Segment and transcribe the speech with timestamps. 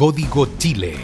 [0.00, 0.94] Código Chile.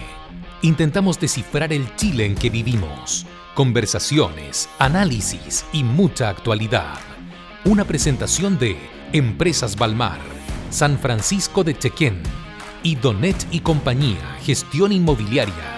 [0.63, 3.27] Intentamos descifrar el Chile en que vivimos.
[3.55, 6.97] Conversaciones, análisis y mucha actualidad.
[7.67, 8.79] Una presentación de
[9.13, 10.19] Empresas Balmar,
[10.71, 12.23] San Francisco de Chequén
[12.83, 15.77] y Donet y Compañía, Gestión Inmobiliaria.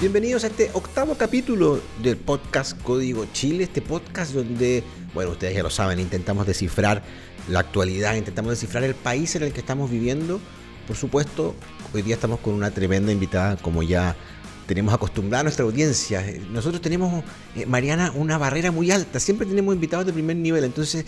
[0.00, 4.84] Bienvenidos a este octavo capítulo del podcast Código Chile, este podcast donde,
[5.14, 7.02] bueno, ustedes ya lo saben, intentamos descifrar
[7.48, 10.40] la actualidad, intentamos descifrar el país en el que estamos viviendo.
[10.86, 11.54] Por supuesto,
[11.92, 14.16] hoy día estamos con una tremenda invitada, como ya
[14.66, 16.24] tenemos acostumbrada a nuestra audiencia.
[16.50, 17.22] Nosotros tenemos,
[17.54, 19.20] eh, Mariana, una barrera muy alta.
[19.20, 20.64] Siempre tenemos invitados de primer nivel.
[20.64, 21.04] Entonces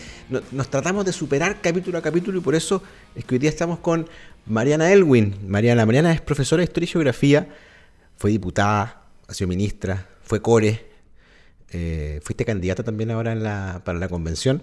[0.53, 2.83] nos tratamos de superar capítulo a capítulo y por eso
[3.15, 4.09] es que hoy día estamos con
[4.47, 5.37] Mariana Elwin.
[5.47, 7.49] Mariana, Mariana es profesora de Historia y Geografía
[8.17, 10.87] fue diputada, ha sido ministra, fue core,
[11.71, 14.63] eh, fuiste candidata también ahora para la convención,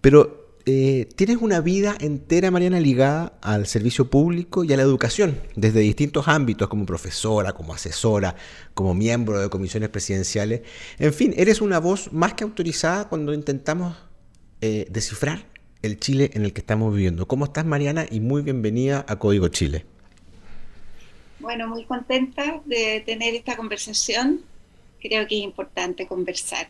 [0.00, 5.40] pero eh, tienes una vida entera, Mariana, ligada al servicio público y a la educación,
[5.54, 8.34] desde distintos ámbitos, como profesora, como asesora,
[8.74, 10.62] como miembro de comisiones presidenciales.
[10.98, 13.96] En fin, eres una voz más que autorizada cuando intentamos
[14.60, 15.46] eh, descifrar
[15.82, 17.28] el Chile en el que estamos viviendo.
[17.28, 18.04] ¿Cómo estás, Mariana?
[18.10, 19.86] Y muy bienvenida a Código Chile.
[21.38, 24.40] Bueno, muy contenta de tener esta conversación.
[25.00, 26.66] Creo que es importante conversar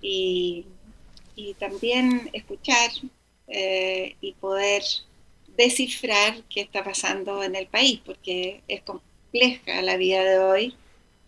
[0.00, 0.64] y,
[1.58, 2.90] también escuchar
[3.48, 4.82] eh, y poder
[5.56, 10.76] descifrar qué está pasando en el país, porque es compleja la vida de hoy,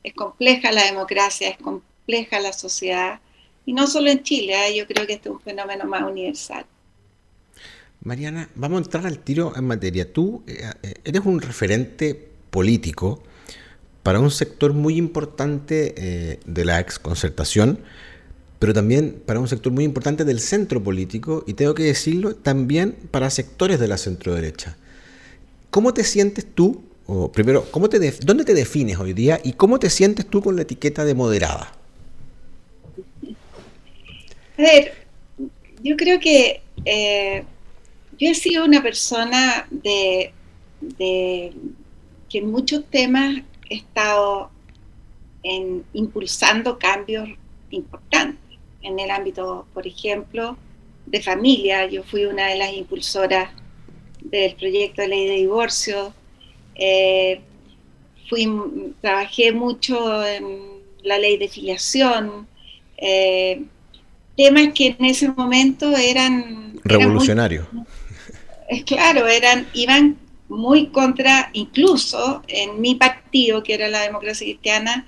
[0.03, 3.21] es compleja la democracia, es compleja la sociedad,
[3.67, 4.77] y no solo en Chile, ¿eh?
[4.77, 6.65] yo creo que este es un fenómeno más universal.
[8.03, 10.13] Mariana, vamos a entrar al tiro en materia.
[10.13, 13.23] Tú eh, eres un referente político
[14.03, 17.85] para un sector muy importante de la exconcertación,
[18.63, 22.93] pero también para un sector muy importante del centro político y tengo que decirlo también
[23.11, 24.77] para sectores de la centro derecha.
[25.71, 26.81] ¿Cómo te sientes tú?
[27.33, 30.63] Primero, ¿cómo te ¿dónde te defines hoy día y cómo te sientes tú con la
[30.63, 31.73] etiqueta de moderada?
[34.57, 34.95] A ver,
[35.83, 37.43] yo creo que eh,
[38.17, 40.33] yo he sido una persona de
[41.01, 44.53] que en muchos temas he estado
[45.95, 47.29] impulsando cambios
[47.71, 48.42] importantes.
[48.83, 50.57] En el ámbito, por ejemplo,
[51.07, 53.51] de familia, yo fui una de las impulsoras
[54.21, 56.15] del proyecto de ley de divorcio.
[56.75, 57.41] Eh,
[58.29, 58.49] fui,
[59.01, 60.73] trabajé mucho en
[61.03, 62.47] la ley de filiación,
[62.97, 63.63] eh,
[64.37, 66.81] temas que en ese momento eran...
[66.85, 67.67] Revolucionarios.
[68.87, 70.17] Claro, eran, iban
[70.49, 75.07] muy contra, incluso en mi partido, que era la democracia cristiana,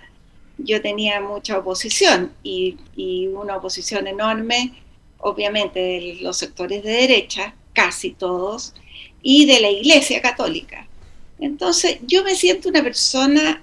[0.59, 2.77] yo tenía mucha oposición y,
[3.35, 4.73] una oposición enorme,
[5.19, 8.75] obviamente, de los sectores de derecha, casi todos,
[9.23, 10.87] y de la Iglesia Católica.
[11.41, 13.63] Entonces, yo me siento una persona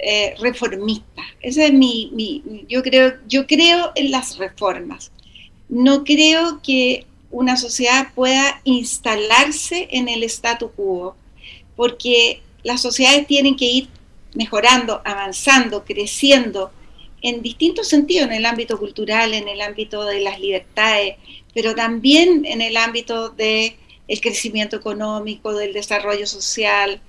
[0.00, 1.22] eh, reformista.
[1.40, 5.10] Esa es mi, yo creo, yo creo en las reformas.
[5.68, 11.14] No creo que una sociedad pueda instalarse en el statu quo,
[11.76, 13.88] porque las sociedades tienen que ir
[14.38, 16.70] mejorando, avanzando, creciendo
[17.22, 21.16] en distintos sentidos, en el ámbito cultural, en el ámbito de las libertades,
[21.52, 23.74] pero también en el ámbito del
[24.06, 27.00] el crecimiento económico, del desarrollo social,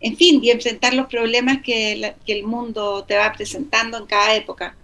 [0.00, 4.74] en fin, y enfrentar los problemas que, el mundo te va presentando en cada época.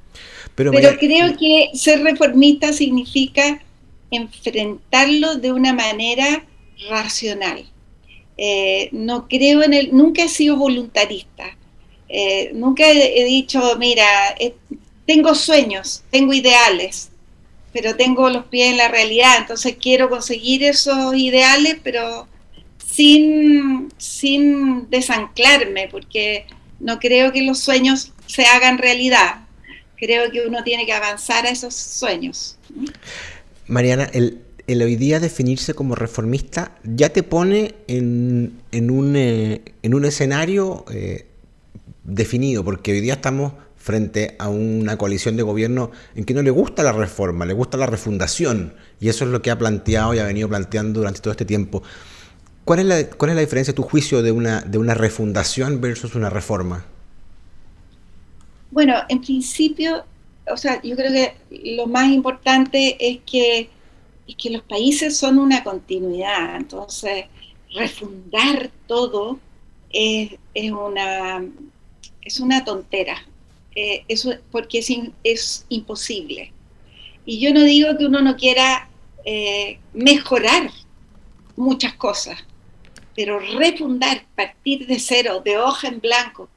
[0.54, 3.60] Pero, pero creo que ser reformista significa
[4.10, 6.44] enfrentarlo de una manera
[6.88, 7.65] racional.
[8.36, 11.56] Eh, no creo en el, nunca he sido voluntarista,
[12.09, 14.04] eh, nunca he, dicho, mira,
[14.38, 14.54] eh,
[15.06, 17.10] tengo sueños, tengo ideales,
[17.72, 22.28] pero tengo los pies en la realidad, entonces quiero conseguir esos ideales, pero
[22.87, 26.47] sin, sin desanclarme, porque
[26.78, 29.47] no creo que los sueños se hagan realidad.
[29.97, 32.59] Creo que uno tiene que avanzar a esos sueños.
[33.66, 34.42] Mariana, el,
[34.82, 40.84] hoy día definirse como reformista ya te pone en, un, eh, en un, escenario
[42.04, 46.51] definido, porque hoy día estamos frente a una coalición de gobierno en que no le
[46.51, 50.18] gusta la reforma, le gusta la refundación, y eso es lo que ha planteado y
[50.18, 51.83] ha venido planteando durante todo este tiempo.
[52.65, 56.15] ¿Cuál es la, cuál es la diferencia, tu juicio, de una, de una refundación versus
[56.15, 56.86] una reforma?
[58.71, 60.04] Bueno, en principio
[60.51, 63.71] o sea, yo creo que lo más importante es que,
[64.36, 67.27] que los países son una continuidad, entonces
[67.74, 69.39] refundar todo
[69.91, 70.33] es,
[70.71, 71.45] una,
[72.24, 73.26] es una tontera,
[73.74, 74.91] eh, eso, porque es,
[75.22, 76.53] es imposible.
[77.26, 78.88] Y yo no digo que uno no quiera
[79.24, 80.71] eh, mejorar
[81.56, 82.38] muchas cosas,
[83.16, 86.48] pero refundar, partir de cero, de hoja en blanco,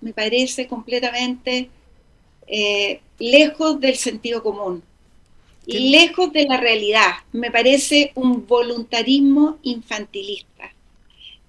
[0.00, 1.70] me parece completamente
[2.46, 4.82] eh, lejos del sentido común
[5.66, 7.12] y lejos de la realidad.
[7.32, 10.72] Me parece un voluntarismo infantilista.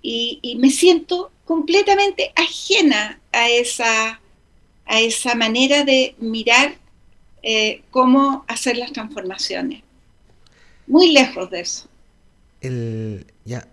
[0.02, 4.20] Y, me siento completamente ajena a esa,
[4.86, 6.76] a esa manera de mirar
[7.44, 9.84] eh, cómo hacer las transformaciones.
[10.88, 11.88] Muy lejos de eso.
[13.46, 13.68] ya,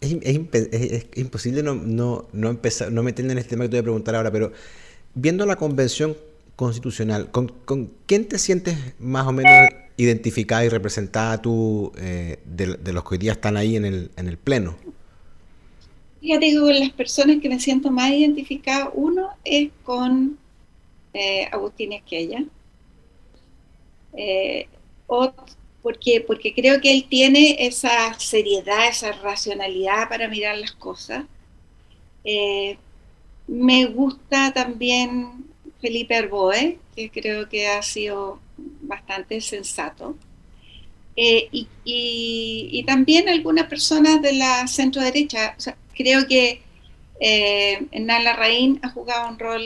[0.00, 3.84] es, imposible no, no, no, empezar, no meterme en este tema que te voy a
[3.84, 4.52] preguntar ahora, pero
[5.14, 6.16] viendo la convención
[6.56, 7.52] constitucional, ¿con,
[8.06, 9.52] quién te sientes más o menos
[9.96, 14.28] identificada y representada tú eh, de, los que hoy día están ahí en el, en
[14.28, 14.76] el Pleno?
[16.22, 20.38] Fíjate que con las personas que me siento más identificada, uno es con
[21.12, 22.44] eh, Agustín Esquella,
[24.12, 24.68] eh,
[25.82, 31.24] porque, porque creo que él tiene esa seriedad, esa racionalidad para mirar las cosas.
[32.22, 32.78] Eh,
[33.48, 35.44] me gusta también
[35.80, 38.38] Felipe Arboe, que creo que ha sido
[38.82, 40.16] bastante sensato.
[41.16, 41.48] Eh,
[41.84, 45.56] y, también algunas personas de la centro derecha.
[45.94, 46.62] Creo que
[47.20, 49.62] eh, Nala Raín ha jugado un rol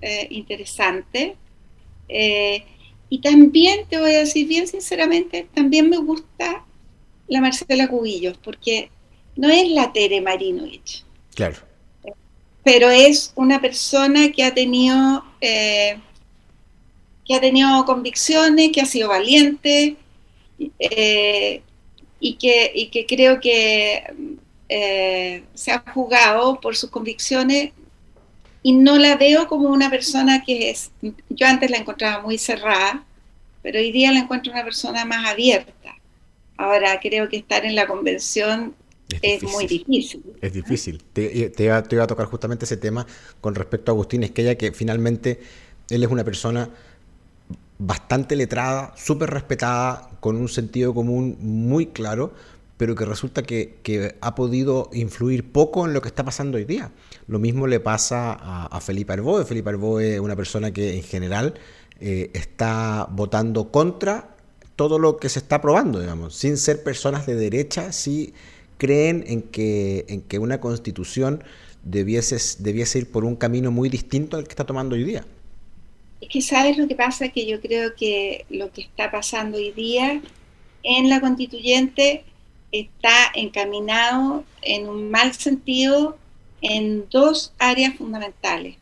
[0.00, 1.36] eh, interesante.
[3.08, 6.64] y también, te voy a decir bien sinceramente, también me gusta
[7.28, 8.90] la Marcela Cubillos, porque
[9.36, 11.04] no es la Tere Marinovich.
[11.34, 11.72] Claro
[12.64, 15.98] pero es una persona que ha tenido, eh,
[17.24, 19.96] que ha tenido convicciones, que ha sido valiente
[20.78, 21.62] eh,
[22.20, 24.04] y, que, que creo que
[24.74, 27.72] eh, se ha jugado por sus convicciones
[28.62, 30.90] y no la veo como una persona que es,
[31.28, 33.04] yo antes la encontraba muy cerrada,
[33.60, 35.94] pero hoy día la encuentro una persona más abierta.
[36.56, 38.74] Ahora creo que estar en la convención
[39.20, 40.22] es, muy difícil.
[40.40, 41.02] Es difícil.
[41.12, 43.06] Te, te, iba, a tocar justamente ese tema
[43.42, 45.38] con respecto a Agustín Esquella, que finalmente
[45.90, 46.70] él es una persona
[47.78, 52.32] bastante letrada, súper respetada, con un sentido común muy claro,
[52.82, 56.90] pero que resulta que, ha podido influir poco en lo que está pasando hoy día.
[57.28, 59.44] Lo mismo le pasa a, Felipe Arboe.
[59.44, 61.54] Felipe Arboe es una persona que en general
[62.00, 64.34] eh, está votando contra
[64.74, 68.34] todo lo que se está aprobando, digamos, sin ser personas de derecha, sí
[68.78, 71.44] creen en que, en que una constitución
[71.84, 75.24] debiese, debiese ir por un camino muy distinto al que está tomando hoy día.
[76.20, 79.70] Es que sabes lo que pasa, que yo creo que lo que está pasando hoy
[79.70, 80.20] día
[80.82, 82.24] en la constituyente
[82.72, 86.18] está encaminado en un mal sentido
[86.62, 88.76] en dos áreas fundamentales.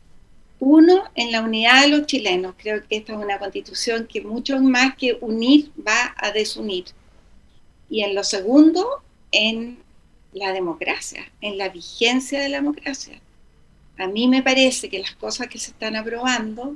[0.60, 2.54] Uno, en la unidad de los chilenos.
[2.56, 6.84] Creo que esta es una constitución que mucho más que unir va a desunir.
[7.88, 9.02] Y en lo segundo,
[9.32, 9.78] en
[10.32, 13.20] la democracia, en la vigencia de la democracia.
[13.98, 16.74] A mí me parece que las cosas que se están aprobando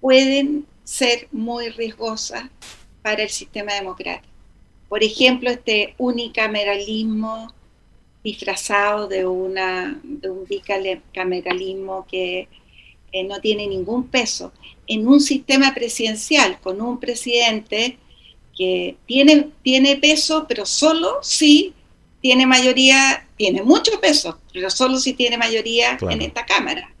[0.00, 2.44] pueden ser muy riesgosas
[3.02, 4.37] para el sistema democrático.
[4.88, 7.52] Por ejemplo, este unicameralismo
[8.24, 12.48] disfrazado de, una, de un bicameralismo que
[13.12, 14.52] eh, no tiene ningún peso.
[14.86, 17.98] En un sistema presidencial con un presidente
[18.56, 21.74] que tiene, tiene peso, pero solo si
[22.20, 26.92] tiene mayoría, tiene mucho peso, pero solo si tiene mayoría en esta Cámara.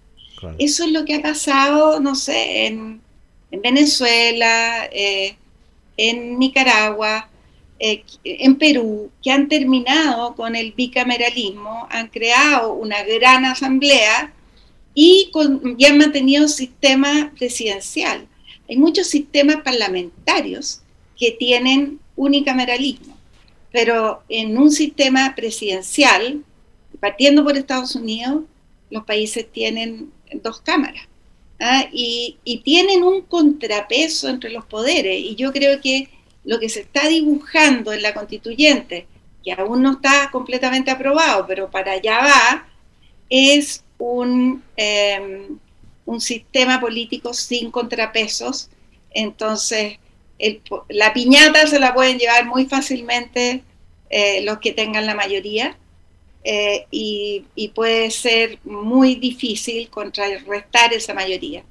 [0.58, 3.02] Eso es lo que ha pasado, no sé, en,
[3.50, 5.36] Venezuela, eh,
[5.96, 7.28] en Nicaragua,
[7.78, 14.32] eh, en Perú, que han terminado con el bicameralismo, han creado una gran asamblea
[14.94, 15.30] y,
[15.76, 18.26] y han mantenido un sistema presidencial.
[18.68, 20.80] Hay muchos sistemas parlamentarios
[21.16, 23.18] que tienen unicameralismo
[23.72, 26.42] pero en un sistema presidencial,
[27.00, 28.44] partiendo por Estados Unidos,
[28.90, 30.10] los países tienen
[30.42, 31.06] dos cámaras
[31.60, 31.86] ¿ah?
[31.92, 35.20] y, tienen un contrapeso entre los poderes.
[35.20, 36.08] Y yo creo que
[36.48, 39.06] lo que se está dibujando en la constituyente,
[39.44, 42.68] que aún no está completamente aprobado, pero para allá va,
[43.28, 45.58] es un, em,
[46.06, 48.70] un sistema político sin contrapesos.
[49.10, 49.98] Entonces,
[50.88, 53.62] la piñata se la pueden llevar muy fácilmente
[54.08, 55.76] eh, los que tengan la mayoría
[56.44, 61.62] eh, y, puede ser muy difícil contrarrestar esa mayoría.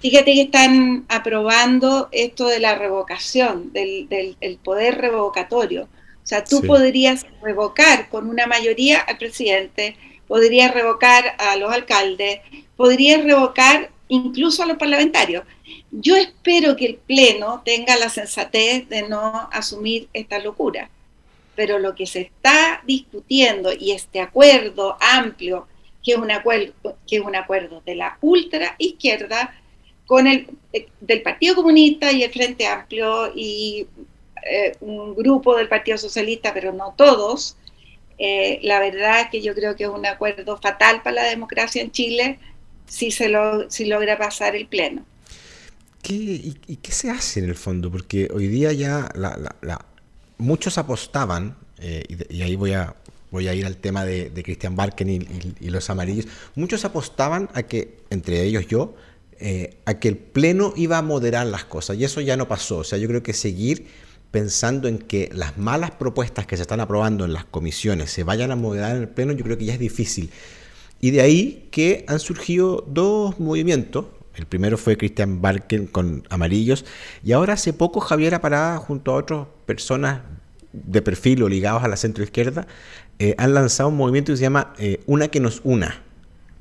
[0.00, 5.84] Fíjate que están aprobando esto de la revocación, del, poder revocatorio.
[5.84, 9.96] O sea, tú podrías revocar con una mayoría al presidente,
[10.26, 12.40] podrías revocar a los alcaldes,
[12.76, 15.44] podrías revocar incluso a los parlamentarios.
[15.90, 20.90] Yo espero que el Pleno tenga la sensatez de no asumir esta locura.
[21.56, 25.68] pero lo que se está discutiendo y este acuerdo amplio,
[26.02, 26.74] que es un acuerdo,
[27.06, 29.54] que es un acuerdo de la ultra izquierda
[30.06, 33.86] con el eh, del Partido Comunista y el Frente Amplio y
[34.48, 37.56] eh, un grupo del Partido Socialista, pero no todos,
[38.18, 41.82] eh, la verdad es que yo creo que es un acuerdo fatal para la democracia
[41.82, 42.38] en Chile
[42.86, 45.04] si, se lo, si logra pasar el Pleno.
[46.02, 47.90] ¿Qué, y, qué se hace en el fondo?
[47.90, 49.10] Porque hoy día ya
[50.38, 52.94] muchos apostaban, eh, y, ahí voy a,
[53.30, 57.62] voy a ir al tema de, de Christian Barken y, los amarillos, muchos apostaban a
[57.62, 58.94] que, entre ellos yo,
[59.40, 62.78] eh, a que el Pleno iba a moderar las cosas, y eso ya no pasó.
[62.78, 63.86] O sea, yo creo que seguir
[64.30, 68.50] pensando en que las malas propuestas que se están aprobando en las comisiones se vayan
[68.50, 70.30] a moderar en el Pleno, yo creo que ya es difícil.
[71.00, 74.06] Y de ahí que han surgido dos movimientos.
[74.34, 76.84] El primero fue Christian Barken con Amarillos.
[77.22, 80.22] Y ahora hace poco Javier Parada, junto a otras personas
[80.72, 82.66] de perfil o ligados a la centro izquierda,
[83.20, 86.02] eh, han lanzado un movimiento que se llama eh, Una que nos una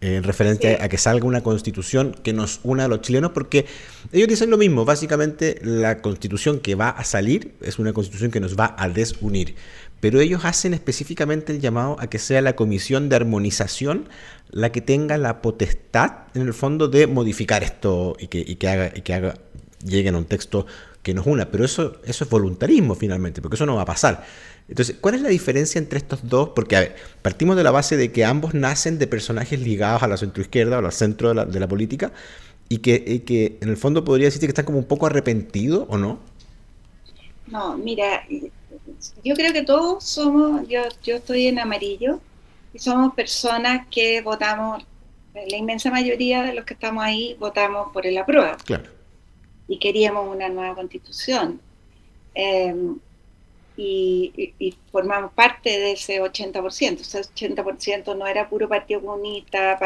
[0.04, 3.66] en referencia a que salga una constitución que nos una a los chilenos, porque
[4.12, 8.40] ellos dicen lo mismo, básicamente la constitución que va a salir es una constitución que
[8.40, 9.56] nos va a desunir,
[10.00, 14.10] pero ellos hacen específicamente el llamado a que sea la comisión de armonización
[14.54, 18.92] la que tenga la potestad, en el fondo, de modificar esto y que, que haga,
[18.96, 19.36] y que haga,
[19.86, 20.66] lleguen a un texto
[21.02, 24.26] que nos una, pero eso, eso es voluntarismo finalmente, porque eso no va a pasar.
[24.70, 26.50] Entonces, ¿cuál es la diferencia entre estos dos?
[26.50, 30.08] Porque, a ver, partimos de la base de que ambos nacen de personajes ligados a
[30.08, 32.14] la centroizquierda o al centro de la, de la política
[32.70, 35.98] y que, que, en el fondo podría decirte que están como un poco arrepentidos o
[35.98, 36.20] no.
[37.48, 38.26] No, mira,
[39.24, 42.20] yo creo que todos somos, yo, yo estoy en amarillo
[42.74, 44.84] y somos personas que votamos,
[45.34, 48.56] la inmensa mayoría de los que estamos ahí votamos por el apruebo.
[48.66, 49.03] Claro.
[49.68, 51.62] Y queríamos una nueva constitución.
[52.36, 52.76] Eh,
[53.76, 57.02] y, formamos parte de ese 80%.
[57.02, 59.80] Ese 80% no era puro Partido Comunista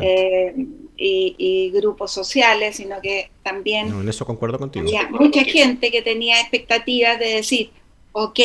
[0.00, 0.54] eh,
[0.96, 4.86] y, grupos sociales, sino que también en eso concuerdo contigo.
[4.86, 7.70] había mucha gente que tenía expectativas de decir,
[8.12, 8.40] ok,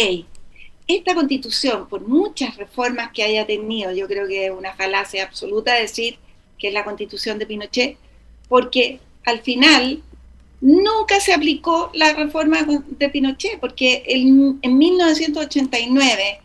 [0.88, 5.74] esta constitución, por muchas reformas que haya tenido, yo creo que es una falacia absoluta
[5.74, 6.18] decir
[6.58, 7.98] que es la constitución de Pinochet,
[8.48, 10.02] porque al final
[10.62, 16.40] nunca se aplicó la reforma de Pinochet, porque en 1989,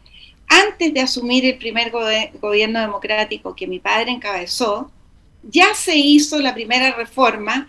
[0.49, 4.91] antes de asumir el primer gobierno democrático que mi padre encabezó,
[5.43, 7.69] ya se hizo la primera reforma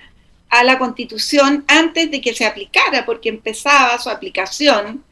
[0.50, 5.04] a la constitución antes de que se aplicara, porque empezaba su aplicación,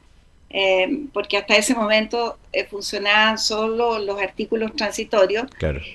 [0.49, 5.47] eh, porque hasta ese momento eh, funcionaban solo los artículos transitorios.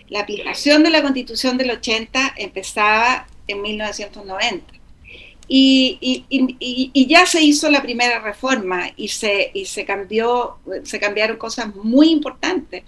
[0.09, 4.78] La aplicación de la constitución del 80 empezaba en 1990.
[5.51, 12.11] Y, ya se hizo la primera reforma y se, se, cambió, se cambiaron cosas muy
[12.11, 12.85] importantes.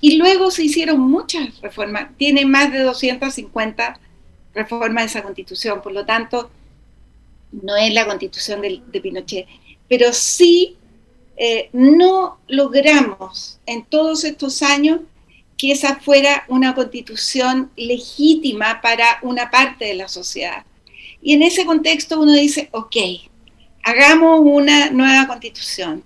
[0.00, 2.10] Y luego se hicieron muchas reformas.
[2.18, 3.98] Tiene más de 250
[4.54, 5.80] reformas esa constitución.
[5.82, 6.50] Por lo tanto,
[7.50, 9.46] no es la constitución de, Pinochet.
[9.88, 10.76] Pero sí
[11.38, 15.00] eh, no logramos en todos estos años
[15.56, 20.66] que esa fuera una constitución legítima para una parte de la sociedad
[21.26, 22.96] y en ese contexto uno dice, ok,
[23.82, 26.04] hagamos una nueva constitución.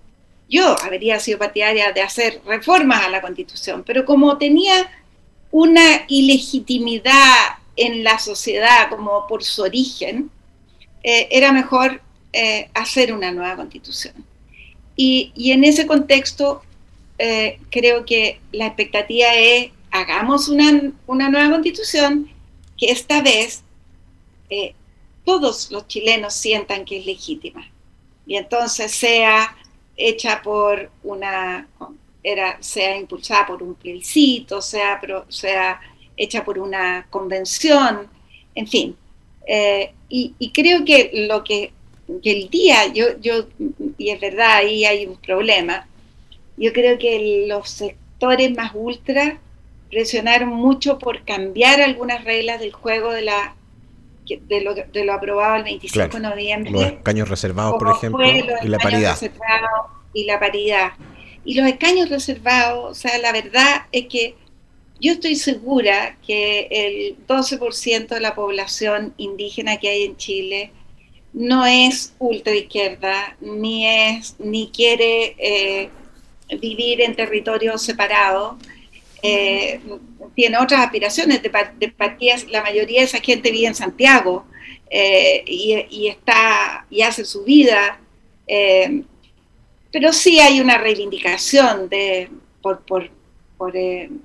[0.49, 4.91] Yo habría sido partidaria de hacer reformas a la constitución, pero como tenía
[5.51, 10.31] una ilegitimidad en la sociedad como por su origen,
[11.03, 12.01] eh, era mejor
[12.33, 14.15] eh, hacer una nueva constitución.
[14.97, 16.63] Y, en ese contexto
[17.19, 22.31] eh, creo que la expectativa es hagamos una, una nueva constitución
[22.79, 23.65] que esta vez
[25.25, 27.71] todos los chilenos sientan que es legítima.
[28.27, 29.57] Y entonces sea
[29.97, 31.69] hecha por una,
[32.23, 35.81] era, sea impulsada por un plebiscito, sea, sea
[36.17, 38.09] hecha por una convención,
[38.55, 38.97] en fin.
[39.47, 41.73] Eh, y, creo que lo que,
[42.25, 43.47] el día, yo, yo,
[43.97, 45.87] y es verdad, ahí hay un problema,
[46.57, 49.41] yo creo que los sectores más ultra
[49.91, 53.55] presionaron mucho por cambiar algunas reglas del juego de la
[54.37, 56.71] de lo, de lo aprobado el 25 de noviembre.
[56.71, 59.19] Los escaños reservados, por ejemplo, y la paridad.
[60.13, 60.93] Y la paridad.
[61.45, 64.35] Y los escaños reservados, o sea, la verdad es que
[65.01, 70.73] yo estoy segura que el 12% de la población indígena que hay en Chile
[71.33, 75.91] no es ultraizquierda, ni es, ni quiere eh,
[76.61, 78.57] vivir en territorios separados.
[79.23, 79.81] Eh,
[80.35, 81.51] tiene otras aspiraciones de,
[82.51, 84.47] la mayoría de esa gente vive en Santiago
[84.89, 88.01] eh, y, está y hace su vida.
[88.47, 89.03] Eh,
[89.93, 92.31] pero sí hay una reivindicación de,
[92.63, 93.11] por, por,
[93.59, 93.75] por,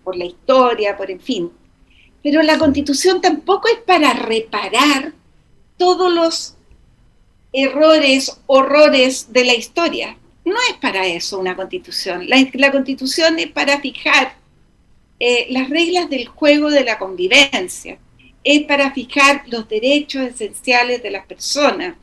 [0.04, 1.52] por la historia, por en fin.
[2.24, 5.14] Pero la constitución tampoco es para reparar
[5.78, 6.56] todos los
[7.52, 10.18] errores, horrores de la historia.
[10.44, 12.30] No es para eso una constitución.
[12.30, 14.36] La, la constitución es para fijar
[15.20, 17.98] eh, las reglas del juego de la convivencia.
[18.44, 21.96] Es para fijar los derechos esenciales de las personas.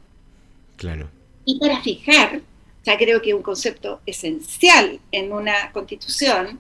[0.77, 1.09] Claro.
[1.45, 2.41] Y para fijar,
[2.85, 6.59] ya creo que un concepto esencial en una constitución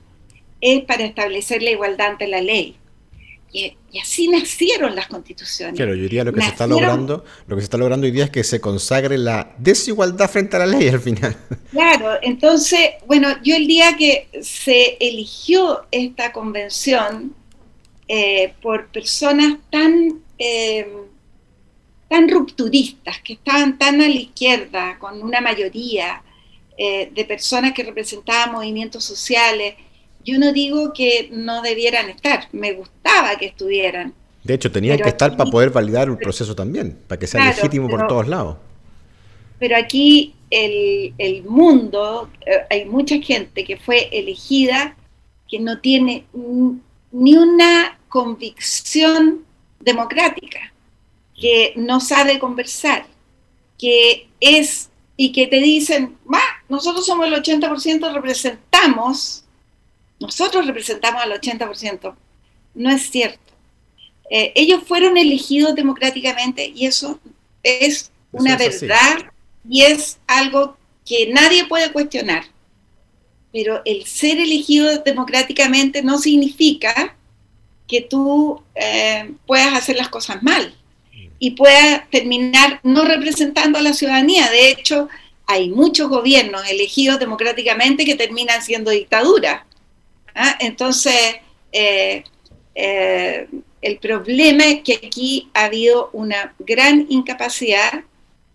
[0.60, 2.76] es para establecer la igualdad ante la ley.
[3.52, 5.76] Y, así nacieron las constituciones.
[5.76, 8.24] Claro, yo diría lo que se está logrando, lo que se está logrando hoy día
[8.24, 11.36] es que se consagre la desigualdad frente a la ley al final.
[11.70, 17.34] Claro, entonces, bueno, yo el día que se eligió esta convención
[18.08, 20.86] eh, por personas tan eh,
[22.12, 26.22] tan rupturistas, que estaban tan a la izquierda, con una mayoría
[26.76, 29.76] eh, de personas que representaban movimientos sociales,
[30.24, 34.14] yo no digo que no debieran estar, me gustaba que estuvieran.
[34.44, 37.88] De hecho, tenían que estar para poder validar el proceso también, para que sea legítimo
[37.88, 38.56] por todos lados.
[39.58, 44.96] Pero aquí el, el mundo, eh, hay mucha gente que fue elegida
[45.48, 46.24] que no tiene
[47.12, 49.44] ni una convicción
[49.80, 50.72] democrática,
[51.38, 53.06] que no sabe conversar,
[53.78, 56.16] que es y que te dicen,
[56.68, 59.44] nosotros somos el 80%, representamos
[60.22, 62.14] nosotros representamos al 80%.
[62.74, 63.52] No es cierto.
[64.30, 67.18] Eh, ellos fueron elegidos democráticamente y eso
[67.62, 69.18] es una verdad
[69.68, 72.44] y es algo que nadie puede cuestionar.
[73.52, 77.14] Pero el ser elegido democráticamente no significa
[77.86, 80.74] que tú eh, puedas hacer las cosas mal
[81.38, 84.48] y puedas terminar no representando a la ciudadanía.
[84.48, 85.08] De hecho,
[85.46, 89.62] hay muchos gobiernos elegidos democráticamente que terminan siendo dictaduras.
[90.34, 90.56] ¿Ah?
[90.60, 91.36] Entonces,
[91.72, 92.24] eh,
[92.74, 93.48] eh,
[93.80, 98.04] el problema es que aquí ha habido una gran incapacidad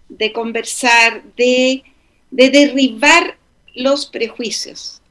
[0.09, 1.83] de conversar, de,
[2.31, 3.37] derribar
[3.75, 5.01] los prejuicios.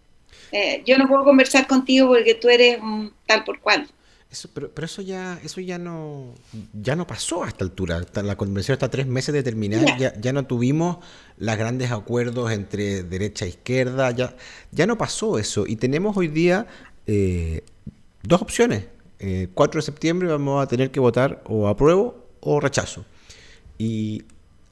[0.53, 3.87] Eh, yo no puedo conversar contigo porque tú eres un tal por cual.
[4.37, 6.35] Eso, pero, pero, eso ya eso ya no
[6.75, 8.05] ya no pasó a esta altura.
[8.23, 10.99] La convención está tres meses de terminar, ya, ya, no tuvimos
[11.39, 14.37] los grandes acuerdos entre derecha e izquierda, ya,
[14.73, 15.67] ya no pasó eso.
[15.67, 16.67] Y tenemos hoy día
[17.07, 17.63] eh,
[18.25, 18.85] dos opciones.
[19.21, 23.07] Eh, 4 de septiembre vamos a tener que votar o apruebo o rechazo.
[23.79, 24.25] Y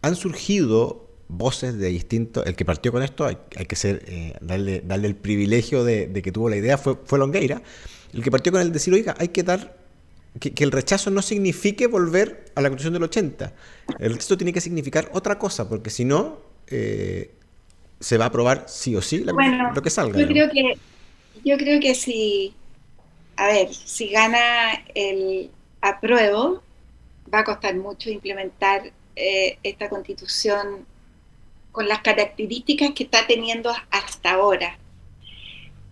[0.02, 2.44] han surgido voces de distintos.
[2.44, 6.20] El que partió con esto, hay, que ser, eh, darle, darle el privilegio de, de,
[6.20, 7.62] que tuvo la idea, fue, fue Longueira
[8.14, 9.76] el que partió con el decir, oiga, hay que dar,
[10.38, 13.52] que, el rechazo no signifique volver a la constitución del 80.
[13.98, 17.32] El rechazo tiene que significar otra cosa, porque si no, eh,
[18.00, 20.18] se va a aprobar sí o sí lo que salga.
[20.18, 20.78] Yo creo que,
[21.44, 22.54] yo creo que si,
[23.36, 25.50] a ver, si gana el
[25.80, 26.62] apruebo,
[27.32, 30.86] va a costar mucho implementar eh, esta constitución
[31.72, 34.78] con las características que está teniendo hasta ahora.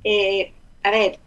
[0.04, 1.18] Eh, a ver,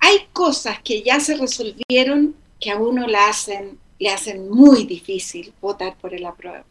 [0.00, 5.52] hay cosas que ya se resolvieron que a uno la hacen, le hacen muy difícil
[5.60, 6.64] votar por el apruebo.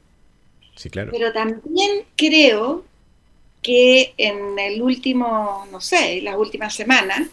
[0.76, 1.12] Sí, claro.
[1.12, 2.86] Pero también creo
[3.62, 7.28] que en el último, no sé, las últimas semanas,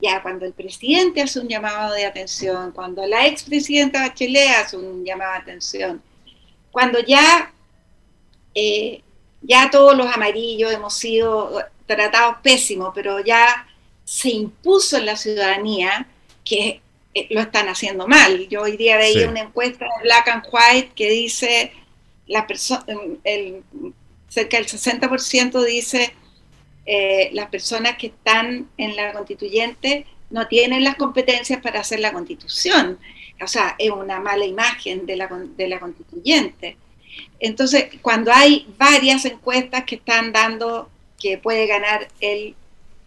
[0.00, 5.04] ya cuando el presidente hace un llamado de atención, cuando la expresidenta Bachelet hace un
[5.04, 6.02] llamado de atención,
[6.70, 7.52] cuando ya,
[8.54, 9.00] eh,
[9.40, 13.66] ya todos los amarillos hemos sido tratados pésimos, pero ya
[14.06, 16.06] se impuso en la ciudadanía
[16.44, 16.80] que
[17.12, 18.48] eh, lo están haciendo mal.
[18.48, 21.72] Yo hoy día veía una encuesta de Black and White que dice,
[22.28, 22.46] la
[23.24, 23.64] el,
[24.28, 26.14] cerca del 60% dice,
[26.86, 32.12] eh, las personas que están en la constituyente no tienen las competencias para hacer la
[32.12, 33.00] constitución.
[33.42, 36.76] O sea, es una mala imagen de la, de la constituyente.
[37.40, 42.54] Entonces, cuando hay varias encuestas que están dando que puede ganar el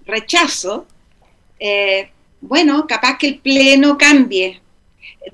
[0.10, 0.86] rechazo,
[1.60, 4.62] eh, bueno, capaz que el Pleno cambie.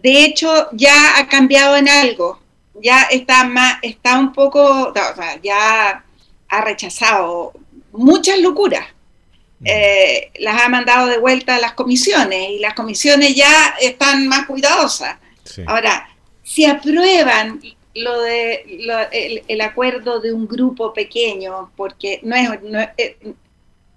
[0.02, 2.40] De hecho, ya ha cambiado en algo,
[2.82, 4.94] ya está, más, está un poco,
[5.42, 6.04] ya
[6.50, 7.54] ha rechazado
[7.92, 8.86] muchas locuras.
[9.60, 9.66] Mm.
[9.68, 14.46] Eh, las ha mandado de vuelta a las comisiones y las comisiones ya están más
[14.46, 15.18] cuidadosas.
[15.68, 16.10] Ahora,
[16.44, 17.62] si aprueban
[17.94, 22.50] lo de el, acuerdo de un grupo pequeño, porque no es,
[22.98, 23.18] eh,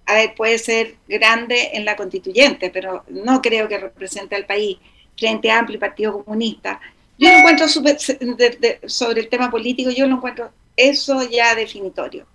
[0.08, 4.78] a ver, puede ser grande en la constituyente, pero no creo que represente al país
[5.18, 6.80] frente Amplio y Partido Comunista.
[7.18, 12.26] Yo lo encuentro sobre el tema político, yo lo encuentro eso ya definitorio.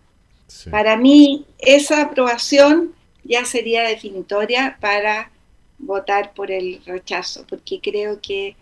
[0.69, 5.31] Para mí, esa aprobación ya sería definitoria para
[5.79, 8.55] votar por el rechazo, porque creo que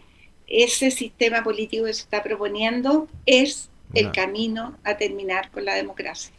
[0.47, 6.31] ese sistema político que se está proponiendo es el camino a terminar con la democracia.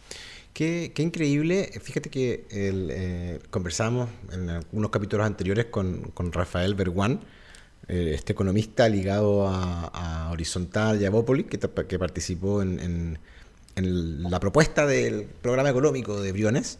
[0.52, 1.70] Qué, increíble.
[1.80, 7.20] Fíjate que eh, conversamos en algunos capítulos anteriores con, Rafael Berguán,
[7.88, 13.18] eh, este economista ligado a, Horizontal y a Bópoli, que, que participó en,
[13.76, 16.76] la propuesta del programa económico de Briones.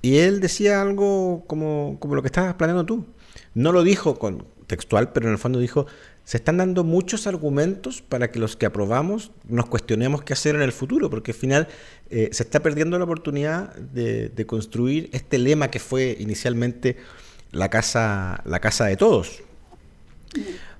[0.00, 3.06] Y él decía algo como, como lo que estabas planeando tú.
[3.54, 5.86] No lo dijo con textual, pero en el fondo dijo,
[6.24, 10.62] se están dando muchos argumentos para que los que aprobamos nos cuestionemos qué hacer en
[10.62, 11.68] el futuro, porque al final
[12.10, 16.96] eh, se está perdiendo la oportunidad de, construir este lema que fue inicialmente
[17.50, 19.42] la casa, la casa de todos.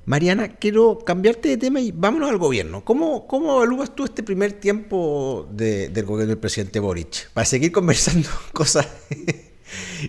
[0.05, 2.85] Mariana, quiero cambiarte de tema y vámonos al gobierno.
[2.85, 7.31] ¿Cómo, cómo evalúas tú este primer tiempo del gobierno del presidente Boric?
[7.33, 8.89] Para seguir conversando cosas.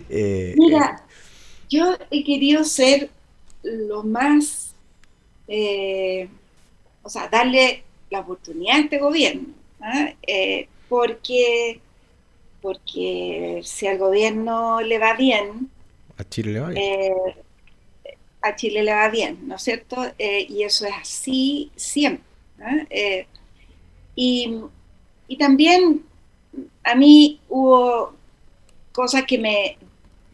[0.09, 1.05] Eh, Mira,
[1.69, 3.09] yo he querido ser
[3.63, 4.72] lo más
[5.47, 6.29] eh,
[7.01, 9.47] o sea, darle la oportunidad a este gobierno,
[9.81, 10.13] ¿ah?
[10.21, 11.79] eh, porque,
[12.61, 15.69] porque si al gobierno le va bien,
[16.17, 16.83] a Chile le va bien.
[16.83, 17.35] Eh,
[18.41, 19.97] a Chile le va bien, ¿no es cierto?
[20.17, 22.25] y eso es así siempre.
[22.59, 22.85] ¿ah?
[24.15, 24.59] Y,
[25.27, 26.03] y también
[26.83, 28.13] a mí hubo
[28.91, 29.77] cosas que me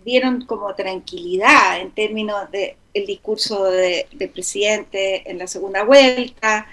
[0.10, 6.68] dieron como tranquilidad en términos de el discurso del presidente en la segunda vuelta,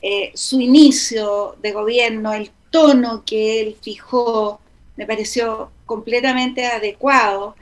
[0.00, 4.60] eh, su inicio de gobierno, el tono que él fijó,
[4.96, 7.54] me pareció completamente adecuado.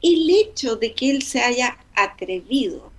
[0.00, 2.90] Y el hecho de que él se haya atrevido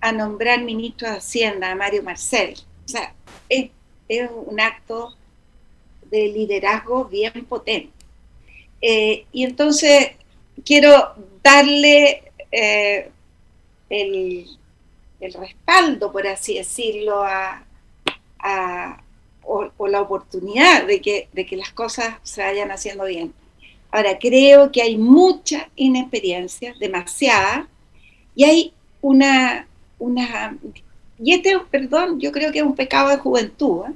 [0.00, 3.14] a nombrar ministro de Hacienda a Mario Marcel, sea,
[3.48, 3.70] es,
[4.44, 5.14] un acto
[6.10, 7.92] de liderazgo bien potente.
[8.82, 10.10] Eh, y entonces
[10.64, 13.10] quiero darle eh,
[13.88, 14.46] el,
[15.20, 17.64] respaldo, por así decirlo, a,
[19.44, 23.32] o, la oportunidad de que, de que las cosas se vayan haciendo bien.
[23.90, 27.68] Ahora, creo que hay mucha inexperiencia, demasiada,
[28.34, 30.56] y hay una, una
[31.22, 33.92] y este, perdón, yo creo que es un pecado de juventud, ¿eh?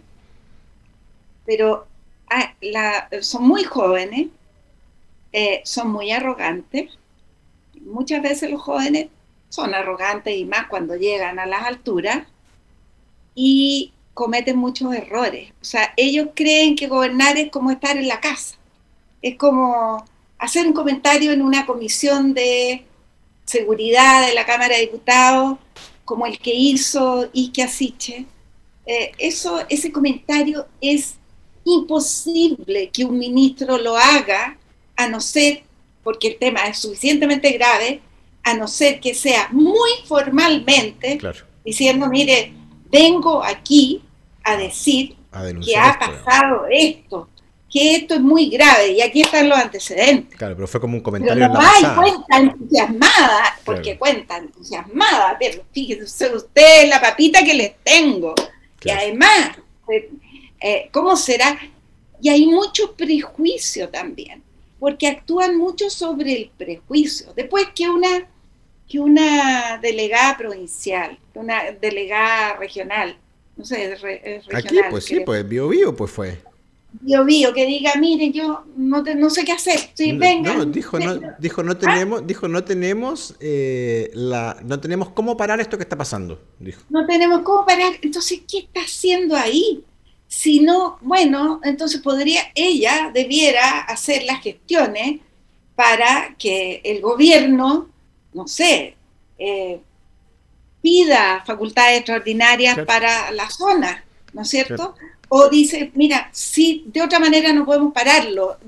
[1.44, 1.86] pero
[2.30, 2.54] ah,
[3.20, 4.28] son muy jóvenes,
[5.32, 6.90] eh, son muy arrogantes.
[7.80, 9.08] Muchas veces los jóvenes
[9.48, 12.26] son arrogantes y más cuando llegan a las alturas
[13.34, 15.52] y cometen muchos errores.
[15.60, 18.56] O sea, ellos creen que gobernar es como estar en la casa.
[19.22, 20.04] Es como
[20.38, 22.84] hacer un comentario en una comisión de
[23.44, 25.58] seguridad de la Cámara de Diputados,
[26.04, 28.26] como el que hizo Ike Asiche.
[28.86, 31.16] Eh, eso, ese comentario es
[31.64, 34.56] imposible que un ministro lo haga,
[34.96, 35.62] a no ser,
[36.02, 38.00] porque el tema es suficientemente grave,
[38.42, 41.18] a no ser que sea muy formalmente
[41.64, 42.52] diciendo, mire,
[42.90, 44.02] vengo aquí
[44.44, 45.16] a decir
[45.64, 47.28] que ha pasado esto,
[47.68, 50.38] que esto es muy grave y aquí están los antecedentes.
[50.38, 51.42] Claro, pero fue como un comentario.
[51.42, 57.76] Pero no hay cuenta entusiasmada, porque cuenta entusiasmada, pero fíjese usted la papita que les
[57.82, 58.35] tengo.
[58.82, 59.56] Y además,
[59.92, 60.11] eh,
[60.61, 61.59] eh, ¿cómo será?
[62.20, 64.42] Y hay mucho prejuicio también,
[64.78, 67.32] porque actúan mucho sobre el prejuicio.
[67.34, 68.28] Después que una
[68.88, 73.16] que una delegada provincial, una delegada regional,
[73.56, 74.42] no sé, regional.
[74.54, 76.38] Aquí, pues sí, pues Bio Bio, pues fue.
[77.00, 80.54] Bio Bio, que diga, mire, yo no, no sé qué hacer, sí, no, venga.
[80.54, 82.24] No, dijo, no, dijo, no tenemos, ¿Ah?
[82.26, 86.80] dijo, no tenemos, eh, la, no tenemos cómo parar esto que está pasando, dijo.
[86.88, 89.84] No tenemos cómo parar, entonces, ¿qué está haciendo ahí?
[90.28, 95.20] Si no, bueno, entonces podría, ella debiera hacer las gestiones
[95.74, 97.88] para que el gobierno
[98.36, 98.94] no sé,
[99.38, 99.80] eh,
[100.82, 104.94] pida facultades extraordinarias para la zona, ¿no es cierto?
[105.28, 108.58] O dice, mira, si de otra manera no podemos pararlo,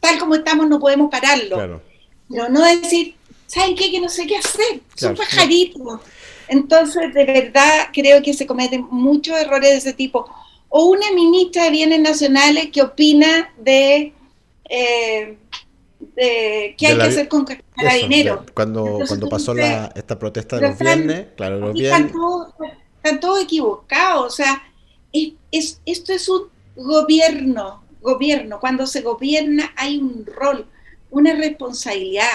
[0.00, 1.80] tal como estamos no podemos pararlo.
[2.28, 3.14] Pero no decir,
[3.46, 3.92] ¿saben qué?
[3.92, 6.00] Que no sé qué hacer, son pajaritos.
[6.48, 10.28] Entonces, de verdad, creo que se cometen muchos errores de ese tipo.
[10.74, 14.14] O una ministra de Bienes Nacionales que opina de...
[14.64, 15.36] Eh,
[16.16, 17.46] qué hay que hacer con
[18.00, 22.12] dinero Cuando, cuando pasó la, esta protesta de los viernes, claro, los viernes.
[22.96, 24.62] Están todos, equivocados, o sea,
[25.12, 28.60] es, esto es un gobierno, gobierno.
[28.60, 30.66] Cuando se gobierna hay un rol,
[31.10, 32.30] una responsabilidad,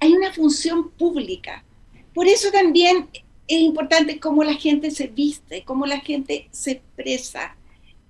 [0.00, 1.64] hay una función pública.
[2.12, 3.08] Por eso también
[3.46, 7.56] es importante cómo la gente se viste, cómo la gente se expresa.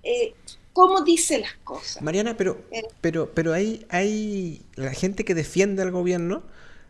[0.03, 0.35] Eh,
[0.73, 2.03] cómo dice las cosas.
[2.03, 2.83] Mariana, pero, Eh.
[3.01, 6.43] pero, pero hay, hay la gente que defiende al gobierno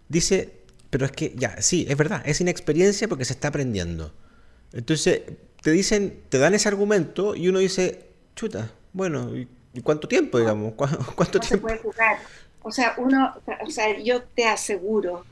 [0.08, 0.54] dice,
[0.90, 4.12] pero es que ya, sí, es verdad, es inexperiencia porque se está aprendiendo.
[4.72, 5.22] Entonces,
[5.62, 10.74] te dicen, te dan ese argumento y uno dice, chuta, bueno, ¿y cuánto tiempo, digamos?
[10.74, 12.18] ¿Cu- ¿Cuánto no se puede jugar.
[12.62, 13.34] O sea, uno,
[13.66, 15.24] o sea, yo te aseguro,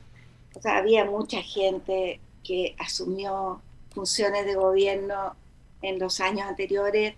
[0.55, 3.61] o sea, había mucha gente que asumió
[3.93, 5.35] funciones de gobierno
[5.81, 7.15] en los años anteriores,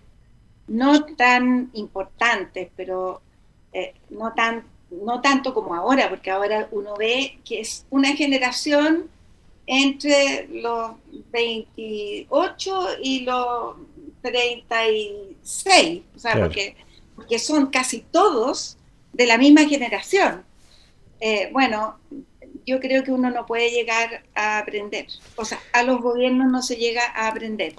[0.70, 3.20] no tan importantes, pero
[3.72, 9.08] eh, no tan no tanto como ahora, porque ahora uno ve que es una generación
[9.66, 10.92] entre los
[11.30, 13.76] 28 y los
[14.22, 16.46] 36, o sea, Claro.
[16.48, 16.76] porque,
[17.14, 18.76] porque son casi todos
[19.12, 20.44] de la misma generación.
[21.20, 21.96] Eh, bueno,
[22.66, 25.06] yo creo que uno no puede llegar a aprender,
[25.36, 27.74] o sea, a los gobiernos no se llega a aprender.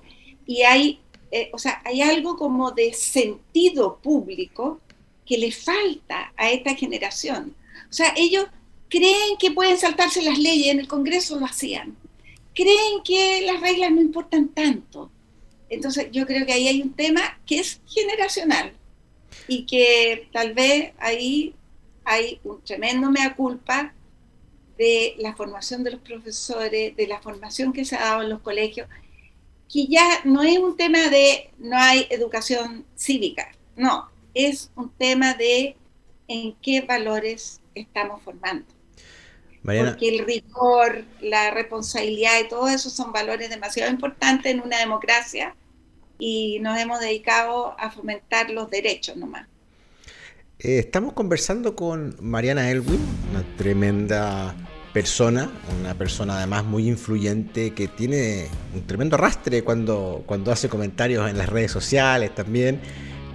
[0.46, 1.01] Y hay,
[1.32, 4.82] eh, o sea, hay algo como de sentido público
[5.26, 7.56] que le falta a esta generación.
[7.90, 8.46] O sea, ellos
[8.90, 11.96] creen que pueden saltarse las leyes, en el Congreso lo hacían.
[12.54, 15.10] Creen que las reglas no importan tanto.
[15.70, 18.74] Entonces, yo creo que ahí hay un tema que es generacional
[19.48, 21.56] y que tal vez ahí
[22.04, 23.94] hay un tremendo mea culpa
[24.78, 28.42] de la formación de los profesores, de la formación que se ha dado en los
[28.42, 28.90] colegios,
[29.72, 35.34] que ya no es un tema de no hay educación cívica, no, es un tema
[35.34, 35.76] de
[36.28, 38.66] en qué valores estamos formando.
[39.64, 44.80] Mariana, Porque el rigor, la responsabilidad y todo eso son valores demasiado importantes en una
[44.80, 45.56] democracia
[46.18, 49.48] y nos hemos dedicado a fomentar los derechos nomás.
[50.60, 54.56] eh, estamos conversando con Mariana Elwin, una tremenda
[54.94, 55.50] persona,
[55.80, 61.38] una persona además muy influyente que tiene un tremendo arrastre cuando, cuando hace comentarios en
[61.38, 62.80] las redes sociales también.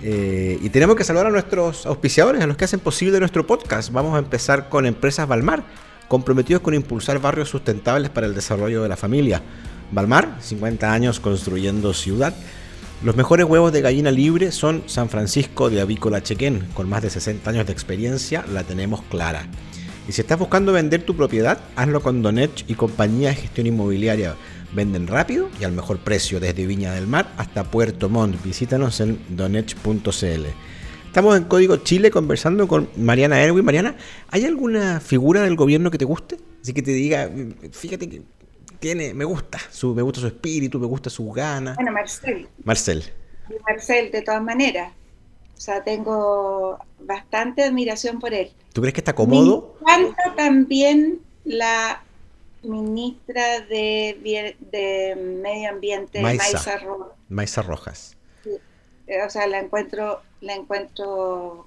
[0.02, 3.90] Eh, y tenemos que saludar a nuestros auspiciadores, a los que hacen posible nuestro podcast.
[3.90, 5.64] Vamos a empezar con Empresas Balmar,
[6.08, 9.42] comprometidos con impulsar barrios sustentables para el desarrollo de la familia.
[9.90, 12.34] Balmar, 50 años construyendo ciudad.
[13.02, 16.66] Los mejores huevos de gallina libre son San Francisco de Avícola Chequén.
[16.74, 19.46] Con más de 60 años de experiencia, la tenemos clara.
[20.08, 24.36] Y si estás buscando vender tu propiedad, hazlo con Donech y compañía de gestión inmobiliaria.
[24.72, 28.40] Venden rápido y al mejor precio desde Viña del Mar hasta Puerto Montt.
[28.44, 30.46] Visítanos en donech.cl.
[31.06, 33.64] Estamos en Código Chile conversando con Mariana Erwin.
[33.64, 33.96] Mariana,
[34.28, 36.36] ¿hay alguna figura del gobierno que te guste?
[36.62, 37.28] Así que te diga,
[37.72, 38.22] fíjate que
[38.78, 41.74] tiene, me gusta, su, me gusta su espíritu, me gusta sus ganas.
[41.76, 43.04] Bueno, Marcel, Marcel.
[43.66, 44.92] Marcel, de todas maneras.
[45.56, 48.52] O sea, tengo bastante admiración por él.
[48.72, 49.74] ¿Tú crees que está cómodo?
[49.86, 52.02] Me encanta también la
[52.62, 58.16] ministra de, de Medio Ambiente, Maiza Rojas.
[59.06, 61.66] eh, O sea, la encuentro, la encuentro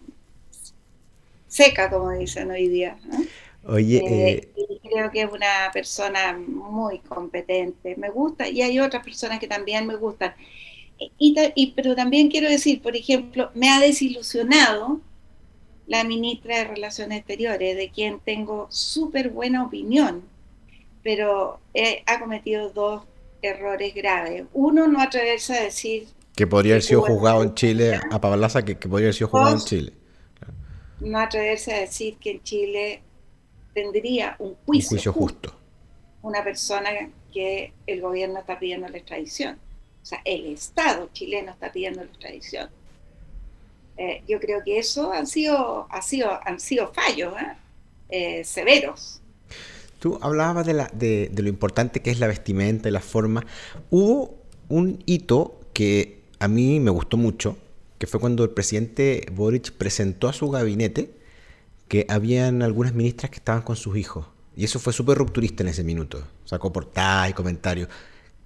[1.48, 2.98] seca, como dicen hoy día.
[3.06, 3.74] ¿no?
[3.74, 7.96] Oye, Eh, eh, creo que es una persona muy competente.
[7.98, 10.34] Me gusta, y hay otras personas que también me gustan.
[11.18, 15.02] Y, y- pero también quiero decir, por ejemplo, me ha desilusionado
[15.88, 20.24] la ministra de Relaciones Exteriores, de quien tengo súper buena opinión,
[21.04, 23.04] pero eh, ha cometido dos
[23.42, 24.46] errores graves.
[24.54, 28.78] Uno, no atreverse a decir, que podría haber sido juzgado en Chile, a Pablaza, que,
[28.78, 29.62] que podría haber sido juzgado en.
[29.62, 29.94] Chile.
[31.00, 33.02] no atreverse a decir que en Chile
[33.74, 35.50] tendría un Un juicio, juicio justo.
[35.50, 35.60] justo.
[36.22, 36.90] una persona
[37.34, 39.58] que el gobierno está pidiendo la extradición.
[40.10, 42.70] Sea, el Estado chileno está pidiendo la extradición.
[43.96, 47.58] Eh, yo creo que eso han sido, ha sido, han sido fallos ¿eh?
[48.10, 49.22] Eh, severos.
[50.00, 53.46] Tú hablabas de, la, de, de lo importante que es la vestimenta y la forma.
[53.92, 54.36] Hubo
[54.68, 57.56] un hito que a mí me gustó mucho,
[58.00, 61.12] que fue cuando el presidente Boric presentó a su gabinete
[61.88, 64.26] que habían algunas ministras que estaban con sus hijos.
[64.56, 66.24] Y eso fue súper rupturista en ese minuto.
[66.46, 67.90] Sacó portadas y comentarios.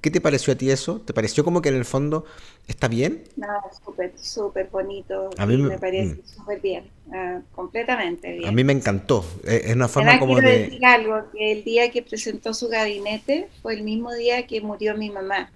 [0.04, 1.02] ¿Qué te pareció a ti eso?
[1.02, 2.26] ¿Te pareció como que en el fondo
[2.68, 3.24] está bien?
[3.36, 3.48] No,
[3.84, 5.30] súper, súper bonito.
[5.38, 6.20] A mí me- me parece mm.
[6.24, 8.50] súper bien, ah, completamente bien.
[8.50, 9.26] A mí me encantó.
[9.46, 10.56] Eh, Es una forma Además, como quiero de...
[10.60, 14.96] decir algo, que el día que presentó su gabinete fue el mismo día que murió
[14.98, 15.52] mi mamá.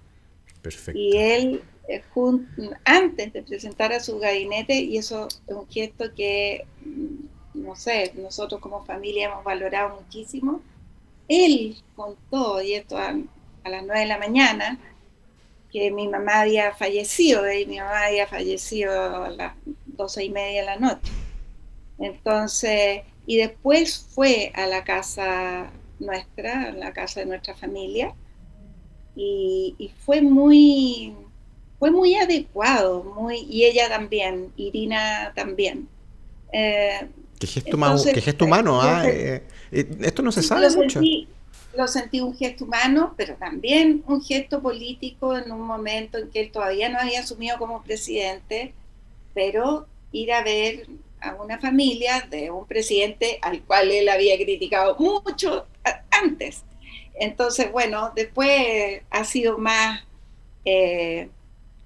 [0.61, 1.01] Perfecto.
[1.01, 2.49] Y él, eh, jun-
[2.85, 8.13] antes de presentar a su gabinete, y eso es un gesto que, mm, no sé,
[8.15, 10.61] nosotros como familia hemos valorado muchísimo,
[11.29, 12.97] él contó, y esto
[13.67, 14.79] a las 9 de la mañana,
[15.71, 19.53] que mi mamá había fallecido, y mi mamá había fallecido a las
[19.85, 21.11] doce y media de la noche.
[21.99, 28.13] Entonces, y después fue a la casa nuestra, a la casa de nuestra familia,
[29.15, 31.13] y, y fue muy,
[31.79, 35.87] fue muy adecuado, muy, y ella también, Irina también.
[36.53, 37.07] Eh,
[37.39, 37.77] ¿Qué, gesto
[38.21, 38.81] gesto humano?
[38.81, 41.01] Ah, eh, eh, esto no se sabe mucho.
[41.75, 46.41] Lo sentí un gesto humano, pero también un gesto político en un momento en que
[46.41, 48.73] él todavía no había asumido como presidente,
[49.33, 50.87] pero ir a ver
[51.21, 55.67] a una familia de un presidente al cual él había criticado mucho
[56.11, 56.63] antes.
[57.19, 60.03] Entonces, bueno, después ha sido más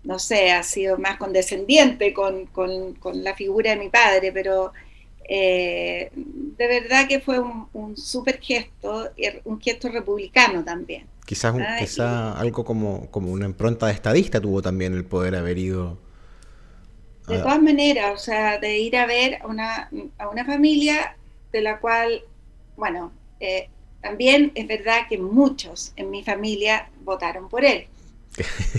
[0.04, 2.50] no sé, ha sido más condescendiente con,
[3.14, 4.74] la figura de mi padre, pero
[5.28, 9.10] eh, de verdad que fue un, un súper gesto,
[9.46, 11.06] un gesto republicano también.
[11.26, 11.56] Quizás,
[12.00, 15.98] ah, algo como, como una impronta de estadista tuvo también el poder haber ido.
[17.28, 21.16] De todas maneras, o sea, de ir a ver a una, a una familia
[21.54, 22.24] de la cual,
[22.76, 23.70] bueno, eh,
[24.02, 27.88] también es verdad que muchos en mi familia votaron por él.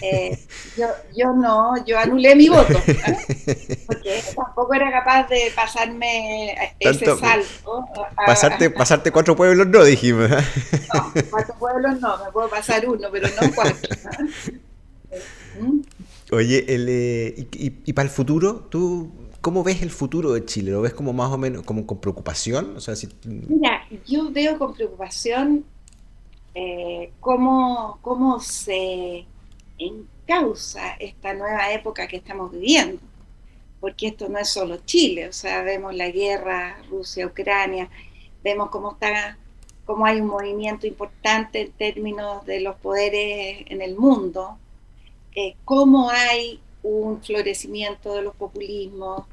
[0.01, 0.39] Eh,
[0.77, 2.75] yo, yo no, yo anulé mi voto,
[3.87, 7.85] porque tampoco era capaz de pasarme ese salto.
[8.27, 10.31] pasarte, pasarte cuatro pueblos no, dijimos.
[10.31, 13.97] No, cuatro pueblos no, me puedo pasar uno, pero no cuatro.
[15.61, 15.81] ¿Mm?
[16.33, 19.13] Oye, el, eh, y, para el futuro, ¿tú
[19.43, 20.71] cómo ves el futuro de Chile?
[20.71, 22.75] ¿Lo ves como más o menos como con preocupación?
[22.77, 23.07] O sea, si...
[23.27, 25.67] Mira, yo veo con preocupación
[26.55, 29.27] eh, cómo, cómo se
[29.87, 33.01] en causa esta nueva época que estamos viviendo,
[33.81, 37.91] porque esto no es solo Chile, o sea, vemos la guerra Rusia-Ucrania,
[38.43, 39.37] vemos cómo está
[39.85, 44.57] cómo hay un movimiento importante en términos de los poderes en el mundo,
[45.35, 49.25] eh, cómo hay un florecimiento de los populismos,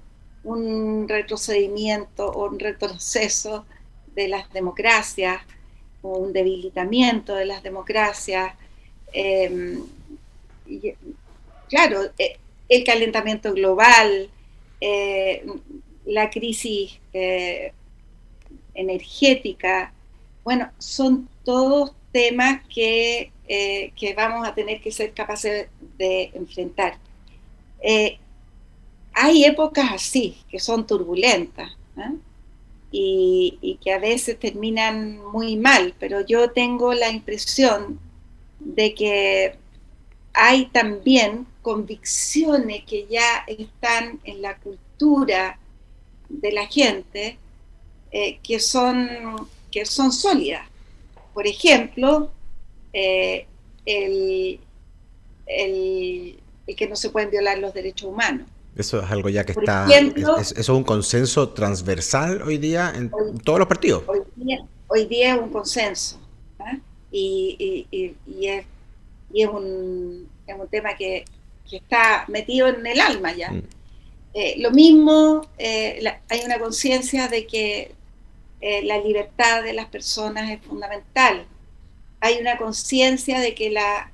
[0.44, 3.66] un retrocedimiento o un retroceso
[4.16, 5.42] de las democracias,
[6.02, 8.54] un debilitamiento de las democracias,
[9.14, 9.80] eh,
[11.70, 14.30] claro, eh, el calentamiento global,
[14.82, 15.46] eh,
[16.06, 17.74] la crisis eh,
[18.74, 19.94] energética,
[20.44, 23.32] bueno, son todos temas que,
[24.16, 26.98] vamos a tener que ser capaces de enfrentar.
[29.14, 31.72] hay épocas así, que son turbulentas.
[32.92, 38.00] y, que a veces terminan muy mal, pero yo tengo la impresión
[38.60, 39.56] de que
[40.34, 45.60] hay también convicciones que ya están en la cultura
[46.30, 47.38] de la gente
[48.12, 49.10] eh, que, son,
[49.72, 50.68] que son sólidas.
[51.34, 52.32] Por ejemplo,
[52.94, 53.46] eh,
[53.86, 54.60] el,
[55.46, 58.48] que no se pueden violar los derechos humanos.
[58.76, 59.88] Eso es algo ya que está.
[59.90, 63.10] eso es un consenso transversal hoy día en
[63.44, 64.04] todos los partidos.
[64.08, 66.20] Hoy día, es un consenso.
[66.60, 66.78] ¿ah?
[67.12, 67.86] y,
[68.42, 68.66] es
[69.34, 71.26] y es un, es un tema que,
[71.70, 73.52] que, está metido en el alma ya.
[73.52, 73.64] Mm.
[74.34, 77.92] Eh, lo mismo, eh, hay una conciencia de que
[78.62, 81.46] eh, la libertad de las personas es fundamental.
[82.20, 84.12] Hay una conciencia de que la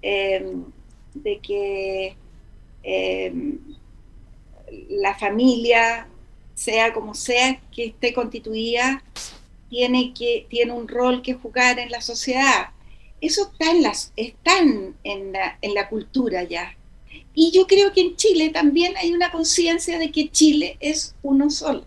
[0.00, 0.64] em,
[1.14, 2.16] de que
[2.82, 3.58] em,
[4.88, 6.08] la familia,
[6.54, 9.02] sea como sea que esté constituida,
[9.68, 12.70] tiene, que, tiene un rol que jugar en la sociedad
[13.22, 16.76] eso está en, están en, la, en la cultura ya.
[17.34, 21.48] Y yo creo que en Chile también hay una conciencia de que Chile es uno
[21.48, 21.84] solo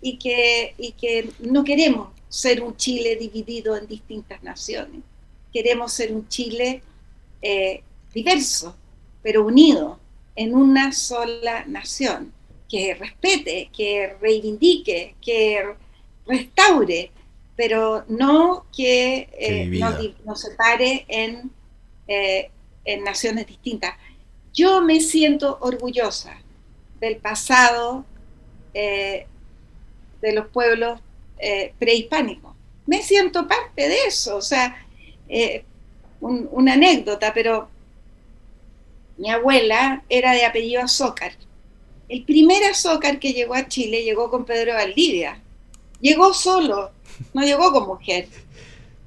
[0.00, 5.02] y que, y que no queremos ser un Chile dividido en distintas naciones.
[5.52, 6.82] Queremos ser un Chile
[7.42, 7.82] eh,
[8.14, 8.74] diverso,
[9.22, 10.00] pero unido
[10.36, 12.32] en una sola nación,
[12.66, 15.64] que respete, que reivindique, que
[16.26, 17.10] restaure
[17.60, 19.66] pero no que eh,
[20.24, 21.50] nos, separe en,
[22.08, 22.50] eh,
[22.86, 23.96] en naciones distintas.
[24.54, 26.38] Yo me siento orgullosa
[27.00, 28.06] del pasado
[28.72, 29.26] eh,
[30.22, 31.00] de los pueblos
[31.78, 32.54] prehispánicos.
[32.86, 34.86] Me siento parte de eso, o sea,
[36.20, 37.68] una anécdota, pero
[39.18, 41.32] mi abuela era de apellido Azócar.
[42.08, 45.42] El primer Azócar que llegó a Chile llegó con Pedro Valdivia.
[46.00, 46.92] Llegó solo,
[47.32, 48.28] no llegó con mujer.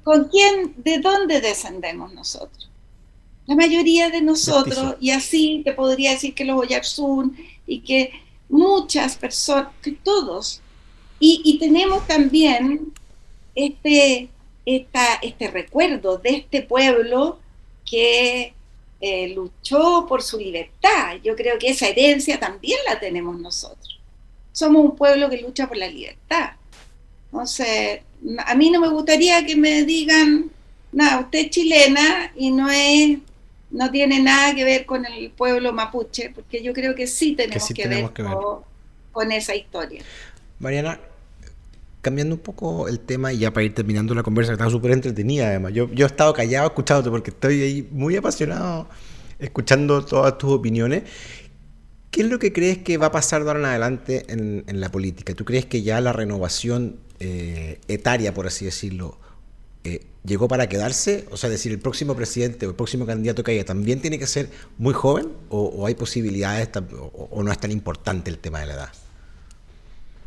[0.02, 2.68] ¿Con quién, de dónde descendemos nosotros?
[3.46, 7.36] La mayoría de nosotros, y así te podría decir que los Oyarzún
[7.66, 8.12] y que
[8.48, 10.60] muchas personas, que todos,
[11.20, 12.92] y, tenemos también
[13.54, 14.28] este,
[14.66, 17.38] este recuerdo de este pueblo
[17.88, 18.52] que
[19.00, 21.16] eh, luchó por su libertad.
[21.22, 24.00] Yo creo que esa herencia también la tenemos nosotros.
[24.52, 26.52] Somos un pueblo que lucha por la libertad.
[27.34, 27.98] Entonces,
[28.46, 30.52] a mí no me gustaría que me digan,
[30.92, 33.18] nada, usted es chilena y no es
[33.72, 37.68] no tiene nada que ver con el pueblo mapuche, porque yo creo que sí tenemos
[37.70, 38.08] que, ver,
[39.10, 40.00] Con, esa historia.
[40.60, 41.00] Mariana,
[42.02, 44.92] cambiando un poco el tema y ya para ir terminando la conversa, que está súper
[44.92, 45.72] entretenida además.
[45.72, 48.88] Yo, yo he estado callado escuchándote porque estoy ahí muy apasionado
[49.40, 51.02] escuchando todas tus opiniones.
[52.12, 54.88] ¿Qué es lo que crees que va a pasar de ahora en adelante en, la
[54.88, 55.34] política?
[55.34, 59.16] ¿Tú crees que ya la renovación eh, etaria, por así decirlo,
[59.82, 61.26] eh, llegó para quedarse?
[61.30, 64.26] O sea, decir, el próximo presidente o el próximo candidato que haya también tiene que
[64.26, 66.68] ser muy joven o, hay posibilidades
[67.12, 68.92] o, no es tan importante el tema de la edad.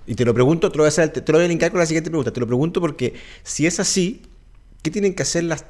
[0.08, 1.86] Y te lo pregunto, te lo voy a, te lo voy a linkar con la
[1.86, 2.34] siguiente pregunta.
[2.34, 4.24] Te lo pregunto porque si es así,
[4.82, 5.66] ¿qué tienen que hacer las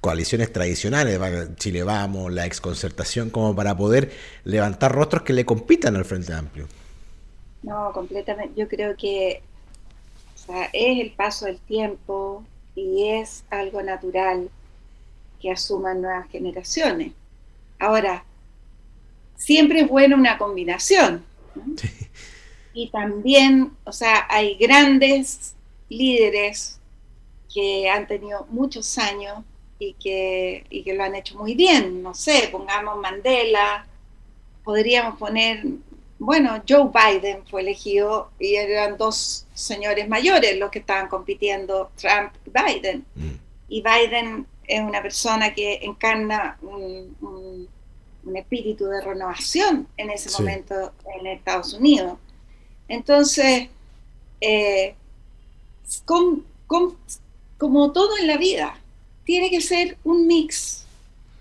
[0.00, 1.18] coaliciones tradicionales,
[1.56, 4.12] Chile Vamos, la exconcertación, como para poder
[4.44, 6.68] levantar rostros que le compitan al Frente Amplio?
[7.62, 8.60] No, completamente.
[8.60, 9.42] Yo creo que
[10.72, 12.44] es el paso del tiempo
[12.74, 14.50] y es algo natural
[15.40, 17.12] que asuman nuevas generaciones.
[17.78, 18.24] Ahora,
[19.36, 21.24] siempre es buena una combinación.
[22.74, 25.54] Y también, o sea, hay grandes
[25.88, 26.78] líderes
[27.52, 29.38] que han tenido muchos años
[29.78, 32.02] y que, y que lo han hecho muy bien.
[32.02, 33.86] No sé, pongamos Mandela,
[34.64, 35.64] podríamos poner,
[36.18, 42.32] bueno, Joe Biden fue elegido y eran dos señores mayores los que estaban compitiendo, Trump
[42.44, 43.04] y Biden.
[43.14, 43.30] Mm.
[43.68, 47.68] Y Biden es una persona que encarna un,
[48.34, 52.18] espíritu de renovación en ese momento en Estados Unidos.
[52.86, 53.68] Entonces,
[54.40, 54.94] eh,
[56.04, 58.78] como todo en la vida,
[59.24, 60.84] tiene que ser un mix.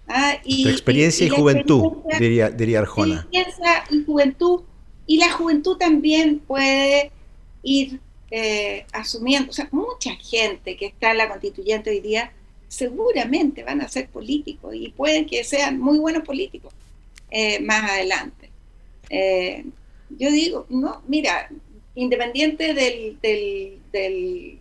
[0.07, 0.37] ¿Ah?
[0.43, 3.27] Y, experiencia y, juventud, diría, diría Arjona.
[3.31, 4.61] Experiencia y juventud.
[5.05, 7.11] Y la juventud también puede
[7.63, 7.99] ir
[8.29, 12.33] eh, asumiendo, o sea, mucha gente que está en la constituyente hoy día
[12.67, 16.73] seguramente van a ser políticos y pueden que sean muy buenos políticos
[17.31, 18.49] eh, más adelante.
[19.09, 19.63] Eh,
[20.09, 21.49] yo digo, no, mira,
[21.95, 24.59] independiente del, del,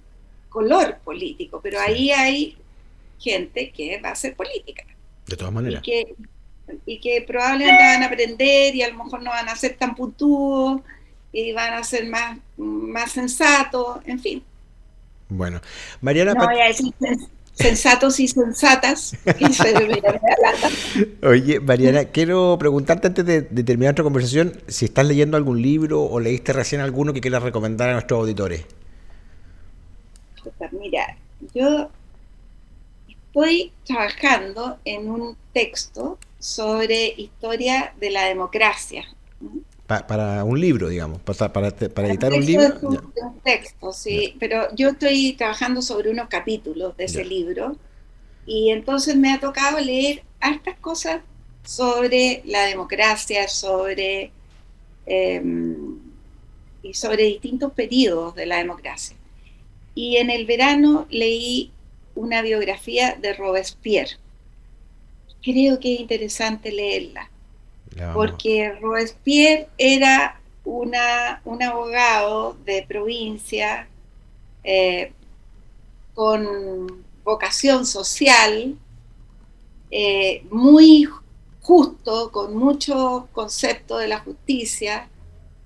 [0.48, 2.56] color político, pero ahí hay
[3.18, 4.84] gente que va a hacer política.
[5.26, 5.82] De todas maneras.
[5.84, 6.14] Y que,
[6.86, 9.94] y que probablemente van a aprender y a lo mejor no van a ser tan
[9.94, 10.80] puntudos
[11.32, 14.42] y van a ser más, más sensatos, en fin.
[15.28, 15.60] Bueno,
[16.00, 16.34] Mariana...
[16.34, 16.94] No voy a decir
[17.56, 19.16] sensatos y sensatas.
[21.22, 26.02] Oye, Mariana, quiero preguntarte antes de, de, terminar nuestra conversación si estás leyendo algún libro
[26.02, 28.66] o leíste recién alguno que quieras recomendar a nuestros auditores.
[30.72, 31.16] Mira,
[31.54, 31.90] yo
[33.36, 39.04] estoy trabajando en un texto sobre historia de la democracia.
[39.86, 42.64] para un libro, digamos, para, para, editar un libro.
[42.64, 47.76] Es un, texto, sí, pero yo estoy trabajando sobre unos capítulos de ese libro
[48.46, 51.20] y entonces me ha tocado leer hartas cosas
[51.62, 54.30] sobre la democracia, sobre
[55.04, 55.98] em,
[56.82, 59.14] y sobre distintos periodos de la democracia.
[59.94, 61.70] Y en el verano leí
[62.16, 64.16] una biografía de Robespierre.
[65.42, 67.30] Creo que es interesante leerla,
[68.12, 73.86] porque Robespierre era una, un abogado de provincia
[74.64, 75.12] eh,
[76.14, 78.74] con vocación social,
[79.90, 81.08] eh, muy
[81.60, 85.08] justo, con mucho concepto de la justicia,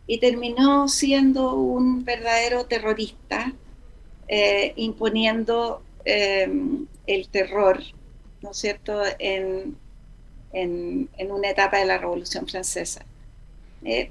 [0.07, 3.53] y terminó siendo un verdadero terrorista,
[4.29, 7.81] eh, imponiendo Em, el terror,
[8.43, 9.77] ¿no es cierto?, en,
[10.53, 13.05] en, una etapa de la Revolución Francesa.
[13.85, 14.11] Eh,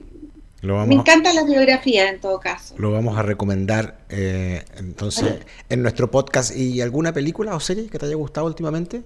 [0.62, 2.76] me encanta la biografía en todo caso.
[2.78, 6.56] Lo vamos a recomendar eh, entonces en nuestro podcast.
[6.56, 9.04] ¿Y alguna película o serie que te haya gustado últimamente?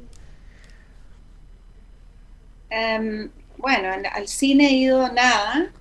[2.71, 5.71] Em, bueno, al cine he ido nada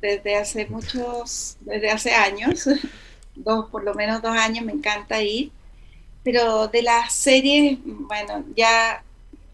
[0.00, 2.66] desde hace muchos, desde hace años,
[3.34, 5.52] dos, por lo menos dos años me encanta ir.
[6.22, 9.02] Pero de las series, bueno, ya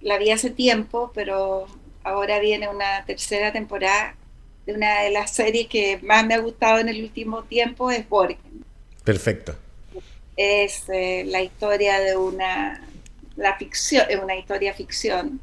[0.01, 1.67] la vi hace tiempo, pero
[2.03, 4.15] ahora viene una tercera temporada
[4.65, 8.09] de una de las series que más me ha gustado en el último tiempo, es
[8.09, 8.65] Borgen.
[9.05, 9.55] Perfecto.
[10.37, 12.85] Es eh, la historia de una,
[13.37, 15.41] la ficción, es una historia ficción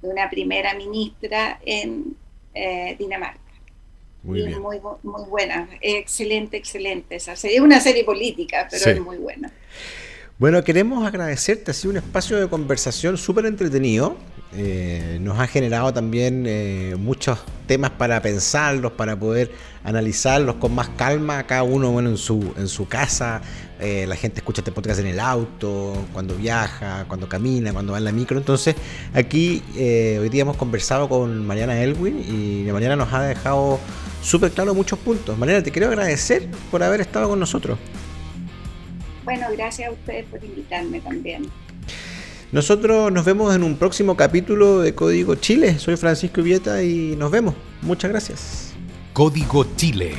[0.00, 2.16] de una primera ministra en
[2.54, 3.40] eh, Dinamarca.
[4.22, 4.62] Muy, bien.
[4.62, 7.58] muy, muy buena, excelente, excelente esa serie.
[7.58, 9.52] Es una serie política, pero es muy buena.
[10.36, 14.16] Bueno, queremos agradecerte, ha sido un espacio de conversación súper entretenido.
[14.56, 19.52] eh, nos ha generado también eh, muchos temas para pensarlos, para poder
[19.84, 23.42] analizarlos con más calma, cada uno bueno, en, su, en su casa.
[23.78, 27.98] Eh, la gente escucha este podcast en el auto, cuando viaja, cuando camina, cuando va
[27.98, 28.36] en la micro.
[28.36, 28.74] Entonces,
[29.14, 33.78] aquí hoy día hemos conversado con Mariana Elwin y Mariana nos ha dejado
[34.20, 35.38] súper claro muchos puntos.
[35.38, 37.78] Mariana, te quiero agradecer por haber estado con nosotros.
[39.24, 41.50] Bueno, gracias a ustedes por invitarme también.
[42.52, 45.78] Nosotros nos vemos en un próximo capítulo de Código Chile.
[45.78, 47.54] Soy Francisco Vieta y nos vemos.
[47.82, 48.74] Muchas gracias.
[49.12, 50.12] Código Chile.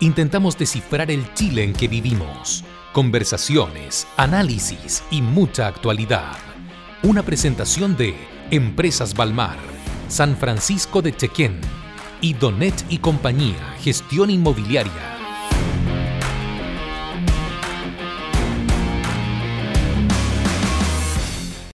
[0.00, 2.64] Intentamos descifrar el Chile en que vivimos.
[2.92, 6.32] Conversaciones, análisis y mucha actualidad.
[7.02, 8.14] Una presentación de
[8.50, 9.58] Empresas Balmar,
[10.08, 11.60] San Francisco de Chequén
[12.20, 15.19] y Donet y Compañía, Gestión Inmobiliaria.